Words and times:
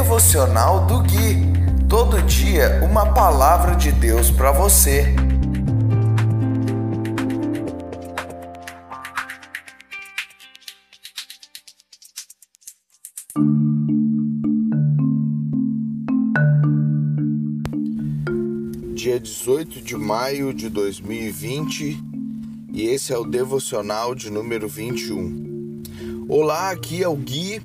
Devocional 0.00 0.86
do 0.86 1.00
Gui. 1.00 1.36
Todo 1.86 2.22
dia 2.22 2.80
uma 2.82 3.12
palavra 3.12 3.76
de 3.76 3.92
Deus 3.92 4.30
para 4.30 4.50
você. 4.50 5.14
Dia 18.94 19.20
18 19.20 19.82
de 19.82 19.96
maio 19.96 20.54
de 20.54 20.70
2020 20.70 22.02
e 22.72 22.86
esse 22.86 23.12
é 23.12 23.18
o 23.18 23.24
devocional 23.24 24.14
de 24.14 24.30
número 24.30 24.66
21. 24.66 25.82
Olá, 26.26 26.70
aqui 26.70 27.02
é 27.02 27.08
o 27.08 27.14
Gui 27.14 27.60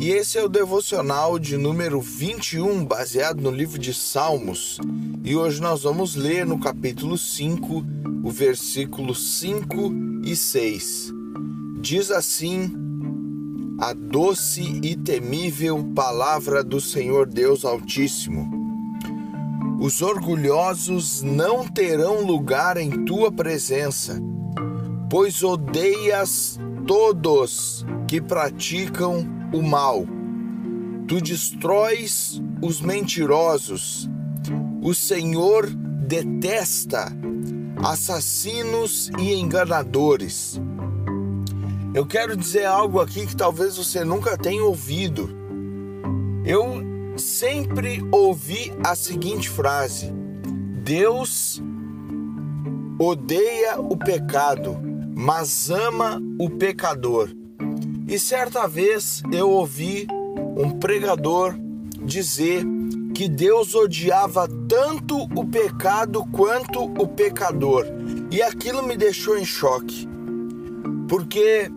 e 0.00 0.12
esse 0.12 0.38
é 0.38 0.42
o 0.42 0.48
devocional 0.48 1.38
de 1.38 1.58
número 1.58 2.00
21, 2.00 2.86
baseado 2.86 3.42
no 3.42 3.50
livro 3.50 3.78
de 3.78 3.92
Salmos. 3.92 4.78
E 5.22 5.36
hoje 5.36 5.60
nós 5.60 5.82
vamos 5.82 6.14
ler 6.16 6.46
no 6.46 6.58
capítulo 6.58 7.18
5, 7.18 7.84
o 8.24 8.30
versículo 8.30 9.14
5 9.14 9.92
e 10.24 10.34
6. 10.34 11.12
Diz 11.82 12.10
assim: 12.10 12.72
A 13.78 13.92
doce 13.92 14.80
e 14.82 14.96
temível 14.96 15.84
palavra 15.94 16.64
do 16.64 16.80
Senhor 16.80 17.26
Deus 17.26 17.66
Altíssimo. 17.66 18.50
Os 19.78 20.00
orgulhosos 20.00 21.20
não 21.20 21.68
terão 21.68 22.24
lugar 22.24 22.78
em 22.78 23.04
tua 23.04 23.30
presença, 23.30 24.18
pois 25.10 25.42
odeias 25.42 26.58
todos 26.86 27.84
que 28.08 28.18
praticam 28.18 29.39
o 29.52 29.62
mal. 29.62 30.06
Tu 31.06 31.20
destróis 31.20 32.40
os 32.62 32.80
mentirosos. 32.80 34.08
O 34.82 34.94
Senhor 34.94 35.66
detesta 35.66 37.12
assassinos 37.82 39.10
e 39.18 39.34
enganadores. 39.34 40.60
Eu 41.94 42.06
quero 42.06 42.36
dizer 42.36 42.64
algo 42.64 43.00
aqui 43.00 43.26
que 43.26 43.34
talvez 43.34 43.76
você 43.76 44.04
nunca 44.04 44.36
tenha 44.38 44.62
ouvido. 44.62 45.28
Eu 46.44 46.82
sempre 47.16 48.02
ouvi 48.12 48.72
a 48.84 48.94
seguinte 48.94 49.48
frase: 49.48 50.12
Deus 50.84 51.60
odeia 52.98 53.80
o 53.80 53.96
pecado, 53.96 54.78
mas 55.16 55.70
ama 55.70 56.20
o 56.38 56.50
pecador. 56.50 57.39
E 58.10 58.18
certa 58.18 58.66
vez 58.66 59.22
eu 59.30 59.48
ouvi 59.48 60.04
um 60.56 60.72
pregador 60.80 61.54
dizer 62.02 62.64
que 63.14 63.28
Deus 63.28 63.72
odiava 63.72 64.48
tanto 64.68 65.28
o 65.32 65.46
pecado 65.46 66.24
quanto 66.32 66.82
o 67.00 67.06
pecador. 67.06 67.86
E 68.28 68.42
aquilo 68.42 68.82
me 68.82 68.96
deixou 68.96 69.38
em 69.38 69.44
choque. 69.44 70.08
Porque 71.08 71.70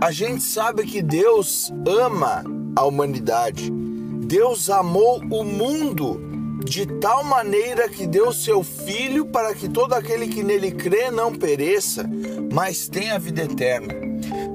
a 0.00 0.12
gente 0.12 0.44
sabe 0.44 0.84
que 0.84 1.02
Deus 1.02 1.72
ama 1.84 2.44
a 2.76 2.84
humanidade. 2.84 3.68
Deus 3.68 4.70
amou 4.70 5.20
o 5.28 5.42
mundo 5.42 6.20
de 6.64 6.86
tal 6.86 7.24
maneira 7.24 7.88
que 7.88 8.06
deu 8.06 8.32
seu 8.32 8.62
filho 8.62 9.26
para 9.26 9.52
que 9.56 9.68
todo 9.68 9.94
aquele 9.94 10.28
que 10.28 10.44
nele 10.44 10.70
crê 10.70 11.10
não 11.10 11.34
pereça, 11.34 12.08
mas 12.52 12.86
tenha 12.86 13.18
vida 13.18 13.42
eterna. 13.42 13.92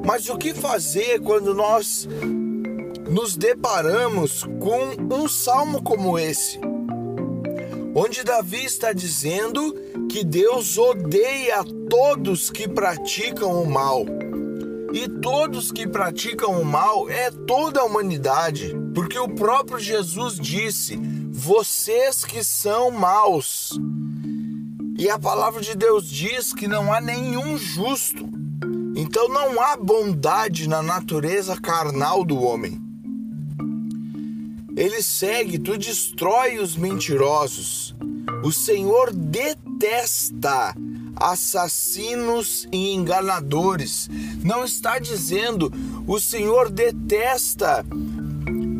Mas 0.06 0.30
o 0.30 0.38
que 0.38 0.54
fazer 0.54 1.20
quando 1.20 1.54
nós 1.56 2.08
nos 3.10 3.36
deparamos 3.36 4.44
com 4.60 5.16
um 5.16 5.28
salmo 5.28 5.82
como 5.82 6.20
esse? 6.20 6.60
Onde 7.96 8.24
Davi 8.24 8.64
está 8.64 8.94
dizendo 8.94 9.74
que 10.12 10.24
Deus 10.24 10.78
odeia 10.78 11.64
todos 11.90 12.52
que 12.52 12.68
praticam 12.68 13.64
o 13.64 13.68
mal. 13.68 14.06
E 14.94 15.10
todos 15.10 15.72
que 15.72 15.88
praticam 15.88 16.62
o 16.62 16.64
mal 16.64 17.10
é 17.10 17.32
toda 17.32 17.82
a 17.82 17.86
humanidade, 17.86 18.76
porque 18.94 19.18
o 19.18 19.28
próprio 19.28 19.80
Jesus 19.80 20.40
disse: 20.40 20.98
vocês 21.32 22.24
que 22.24 22.44
são 22.44 22.92
maus. 22.92 23.72
E 24.98 25.10
a 25.10 25.20
palavra 25.20 25.62
de 25.62 25.76
Deus 25.76 26.08
diz 26.08 26.54
que 26.54 26.68
não 26.68 26.94
há 26.94 27.02
nenhum 27.02 27.58
justo. 27.58 28.35
Então 28.96 29.28
não 29.28 29.62
há 29.62 29.76
bondade 29.76 30.70
na 30.70 30.82
natureza 30.82 31.60
carnal 31.60 32.24
do 32.24 32.42
homem. 32.42 32.82
Ele 34.76 35.02
segue, 35.02 35.60
tu 35.60 35.78
destrói 35.78 36.60
os 36.60 36.78
mentirosos. 36.78 37.94
O 38.42 38.52
Senhor 38.52 39.12
detesta 39.12 40.74
assassinos 41.16 42.68
e 42.72 42.94
enganadores. 42.94 44.10
Não 44.44 44.64
está 44.64 44.98
dizendo 44.98 45.72
o 46.08 46.20
Senhor 46.20 46.70
detesta 46.70 47.86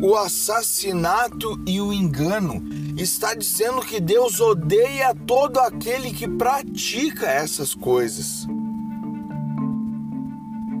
o 0.02 0.16
assassinato 0.16 1.60
e 1.66 1.80
o 1.80 1.92
engano. 1.92 2.62
Está 2.96 3.34
dizendo 3.34 3.80
que 3.80 4.00
Deus 4.00 4.40
odeia 4.40 5.14
todo 5.26 5.58
aquele 5.58 6.10
que 6.10 6.26
pratica 6.26 7.26
essas 7.26 7.74
coisas. 7.74 8.46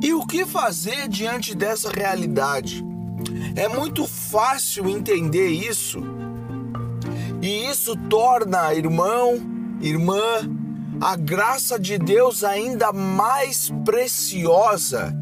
E 0.06 0.14
o 0.14 0.24
que 0.24 0.46
fazer 0.46 1.08
diante 1.08 1.52
dessa 1.52 1.90
realidade? 1.90 2.80
É 3.56 3.66
muito 3.66 4.06
fácil 4.06 4.88
entender 4.88 5.48
isso. 5.48 5.98
E 7.42 7.66
isso 7.68 7.96
torna, 8.08 8.72
irmão, 8.72 9.34
irmã, 9.80 10.48
a 11.00 11.16
graça 11.16 11.76
de 11.76 11.98
Deus 11.98 12.44
ainda 12.44 12.92
mais 12.92 13.72
preciosa. 13.84 15.12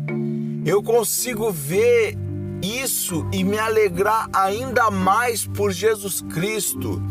Eu 0.66 0.82
consigo 0.82 1.50
ver 1.50 2.18
isso 2.60 3.26
e 3.32 3.42
me 3.42 3.56
alegrar 3.56 4.28
ainda 4.34 4.90
mais 4.90 5.46
por 5.46 5.72
Jesus 5.72 6.20
Cristo 6.20 7.02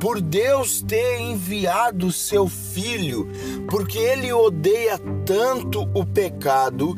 por 0.00 0.20
Deus 0.20 0.82
ter 0.82 1.20
enviado 1.20 2.12
seu 2.12 2.48
filho, 2.48 3.28
porque 3.68 3.98
ele 3.98 4.32
odeia 4.32 4.98
tanto 5.24 5.88
o 5.94 6.04
pecado 6.04 6.96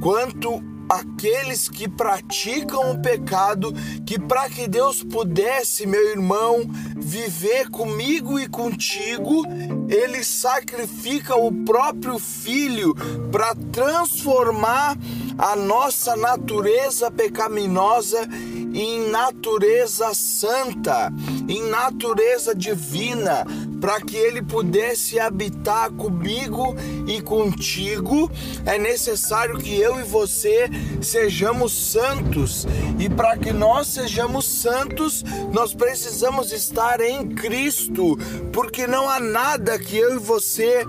quanto 0.00 0.62
aqueles 0.90 1.68
que 1.68 1.88
praticam 1.88 2.90
o 2.90 3.00
pecado, 3.00 3.72
que 4.04 4.18
para 4.18 4.50
que 4.50 4.66
Deus 4.66 5.04
pudesse, 5.04 5.86
meu 5.86 6.10
irmão, 6.10 6.68
viver 6.96 7.70
comigo 7.70 8.40
e 8.40 8.48
contigo, 8.48 9.44
ele 9.88 10.24
sacrifica 10.24 11.36
o 11.36 11.52
próprio 11.64 12.18
filho 12.18 12.92
para 13.30 13.54
transformar 13.72 14.98
a 15.38 15.54
nossa 15.54 16.16
natureza 16.16 17.08
pecaminosa 17.08 18.28
em 18.72 19.08
natureza 19.08 20.14
santa, 20.14 21.12
em 21.48 21.62
natureza 21.68 22.54
divina, 22.54 23.44
para 23.80 24.00
que 24.00 24.16
ele 24.16 24.42
pudesse 24.42 25.18
habitar 25.18 25.90
comigo 25.90 26.76
e 27.06 27.20
contigo, 27.20 28.30
é 28.66 28.78
necessário 28.78 29.58
que 29.58 29.80
eu 29.80 29.98
e 29.98 30.02
você 30.02 30.68
sejamos 31.00 31.72
santos. 31.72 32.66
E 32.98 33.08
para 33.08 33.36
que 33.38 33.52
nós 33.52 33.88
sejamos 33.88 34.44
santos, 34.44 35.24
nós 35.52 35.72
precisamos 35.72 36.52
estar 36.52 37.00
em 37.00 37.28
Cristo, 37.28 38.18
porque 38.52 38.86
não 38.86 39.08
há 39.08 39.18
nada 39.18 39.78
que 39.78 39.96
eu 39.96 40.16
e 40.16 40.18
você 40.18 40.84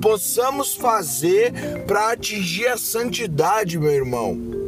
possamos 0.00 0.74
fazer 0.74 1.52
para 1.86 2.10
atingir 2.10 2.66
a 2.66 2.76
santidade, 2.76 3.78
meu 3.78 3.90
irmão. 3.90 4.61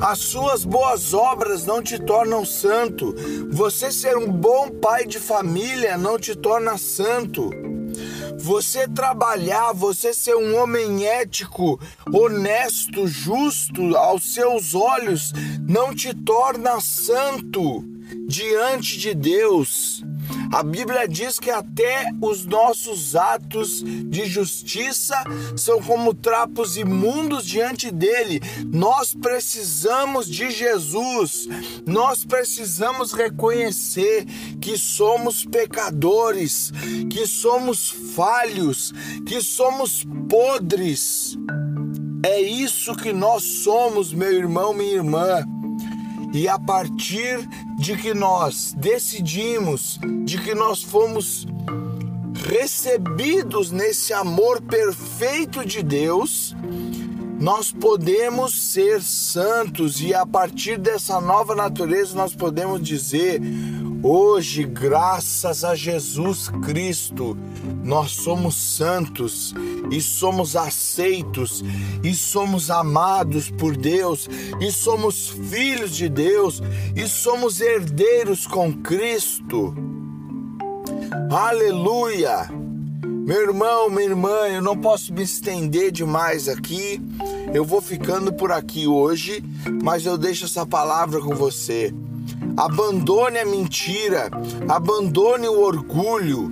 As 0.00 0.18
suas 0.18 0.64
boas 0.64 1.12
obras 1.12 1.66
não 1.66 1.82
te 1.82 1.98
tornam 1.98 2.44
santo. 2.44 3.14
Você 3.50 3.92
ser 3.92 4.16
um 4.16 4.32
bom 4.32 4.70
pai 4.70 5.06
de 5.06 5.18
família 5.18 5.98
não 5.98 6.18
te 6.18 6.34
torna 6.34 6.78
santo. 6.78 7.50
Você 8.38 8.88
trabalhar, 8.88 9.72
você 9.72 10.14
ser 10.14 10.34
um 10.34 10.56
homem 10.56 11.04
ético, 11.06 11.78
honesto, 12.10 13.06
justo 13.06 13.94
aos 13.94 14.32
seus 14.32 14.74
olhos, 14.74 15.32
não 15.68 15.94
te 15.94 16.14
torna 16.14 16.80
santo 16.80 17.84
diante 18.26 18.96
de 18.96 19.12
Deus. 19.12 20.02
A 20.52 20.62
Bíblia 20.62 21.06
diz 21.06 21.38
que 21.38 21.50
até 21.50 22.10
os 22.20 22.44
nossos 22.44 23.14
atos 23.14 23.82
de 23.82 24.24
justiça 24.26 25.14
são 25.56 25.80
como 25.80 26.12
trapos 26.12 26.76
imundos 26.76 27.46
diante 27.46 27.90
dele. 27.90 28.40
Nós 28.66 29.14
precisamos 29.14 30.28
de 30.28 30.50
Jesus. 30.50 31.48
Nós 31.86 32.24
precisamos 32.24 33.12
reconhecer 33.12 34.24
que 34.60 34.76
somos 34.76 35.44
pecadores, 35.44 36.72
que 37.08 37.26
somos 37.26 37.90
falhos, 38.14 38.92
que 39.26 39.40
somos 39.40 40.04
podres. 40.28 41.36
É 42.22 42.40
isso 42.40 42.94
que 42.94 43.12
nós 43.12 43.42
somos, 43.42 44.12
meu 44.12 44.32
irmão, 44.32 44.74
minha 44.74 44.94
irmã. 44.94 45.44
E 46.32 46.48
a 46.48 46.58
partir 46.58 47.46
de 47.76 47.96
que 47.96 48.14
nós 48.14 48.72
decidimos, 48.76 49.98
de 50.24 50.38
que 50.38 50.54
nós 50.54 50.82
fomos 50.82 51.46
recebidos 52.48 53.70
nesse 53.70 54.12
amor 54.12 54.62
perfeito 54.62 55.64
de 55.64 55.82
Deus, 55.82 56.54
nós 57.40 57.72
podemos 57.72 58.70
ser 58.70 59.02
santos. 59.02 60.00
E 60.00 60.14
a 60.14 60.26
partir 60.26 60.78
dessa 60.78 61.20
nova 61.20 61.54
natureza 61.54 62.14
nós 62.14 62.34
podemos 62.34 62.80
dizer: 62.82 63.40
hoje, 64.02 64.64
graças 64.64 65.64
a 65.64 65.74
Jesus 65.74 66.48
Cristo, 66.64 67.36
nós 67.84 68.12
somos 68.12 68.54
santos 68.54 69.54
e 69.90 70.00
somos 70.00 70.56
aceitos 70.56 71.62
e 72.02 72.14
somos 72.14 72.70
amados 72.70 73.50
por 73.50 73.76
Deus 73.76 74.28
e 74.60 74.70
somos 74.70 75.28
filhos 75.28 75.96
de 75.96 76.08
Deus 76.08 76.62
e 76.94 77.06
somos 77.06 77.60
herdeiros 77.60 78.46
com 78.46 78.72
Cristo. 78.72 79.74
Aleluia! 81.30 82.48
Meu 83.02 83.42
irmão, 83.42 83.88
minha 83.88 84.08
irmã, 84.08 84.48
eu 84.48 84.60
não 84.60 84.76
posso 84.76 85.12
me 85.12 85.22
estender 85.22 85.92
demais 85.92 86.48
aqui. 86.48 87.00
Eu 87.54 87.64
vou 87.64 87.80
ficando 87.80 88.32
por 88.32 88.50
aqui 88.50 88.88
hoje, 88.88 89.44
mas 89.82 90.04
eu 90.04 90.18
deixo 90.18 90.46
essa 90.46 90.66
palavra 90.66 91.20
com 91.20 91.34
você. 91.34 91.94
Abandone 92.56 93.38
a 93.38 93.46
mentira, 93.46 94.30
abandone 94.68 95.48
o 95.48 95.60
orgulho. 95.60 96.50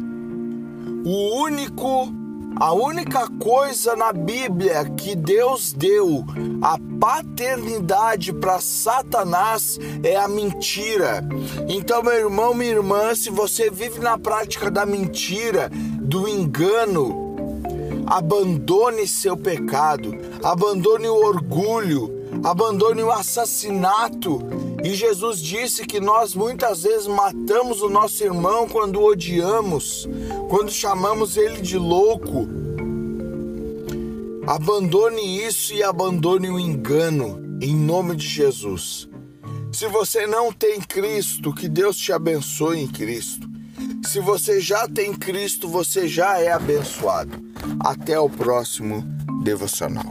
O 1.04 1.42
único 1.42 2.12
a 2.60 2.72
única 2.72 3.28
coisa 3.38 3.94
na 3.94 4.12
Bíblia 4.12 4.84
que 4.96 5.14
Deus 5.14 5.72
deu 5.72 6.24
a 6.60 6.76
paternidade 6.98 8.32
para 8.32 8.60
Satanás 8.60 9.78
é 10.02 10.16
a 10.16 10.26
mentira. 10.26 11.24
Então, 11.68 12.02
meu 12.02 12.14
irmão, 12.14 12.54
minha 12.54 12.72
irmã, 12.72 13.14
se 13.14 13.30
você 13.30 13.70
vive 13.70 14.00
na 14.00 14.18
prática 14.18 14.68
da 14.72 14.84
mentira, 14.84 15.70
do 15.72 16.26
engano, 16.26 17.36
abandone 18.06 19.06
seu 19.06 19.36
pecado, 19.36 20.12
abandone 20.42 21.08
o 21.08 21.14
orgulho, 21.14 22.12
abandone 22.42 23.04
o 23.04 23.12
assassinato. 23.12 24.42
E 24.84 24.94
Jesus 24.94 25.40
disse 25.42 25.84
que 25.84 26.00
nós 26.00 26.34
muitas 26.34 26.84
vezes 26.84 27.06
matamos 27.06 27.82
o 27.82 27.88
nosso 27.88 28.22
irmão 28.22 28.68
quando 28.68 29.00
o 29.00 29.06
odiamos, 29.06 30.08
quando 30.48 30.70
chamamos 30.70 31.36
ele 31.36 31.60
de 31.60 31.76
louco. 31.76 32.48
Abandone 34.46 35.44
isso 35.46 35.74
e 35.74 35.82
abandone 35.82 36.48
o 36.48 36.58
engano, 36.58 37.58
em 37.60 37.74
nome 37.74 38.16
de 38.16 38.26
Jesus. 38.26 39.08
Se 39.72 39.86
você 39.88 40.26
não 40.26 40.52
tem 40.52 40.80
Cristo, 40.80 41.52
que 41.52 41.68
Deus 41.68 41.96
te 41.96 42.12
abençoe 42.12 42.80
em 42.80 42.86
Cristo. 42.86 43.48
Se 44.06 44.20
você 44.20 44.60
já 44.60 44.88
tem 44.88 45.12
Cristo, 45.12 45.68
você 45.68 46.08
já 46.08 46.40
é 46.40 46.50
abençoado. 46.50 47.38
Até 47.80 48.18
o 48.18 48.30
próximo 48.30 49.04
devocional. 49.42 50.07